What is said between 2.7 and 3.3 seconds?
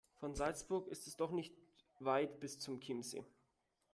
Chiemsee.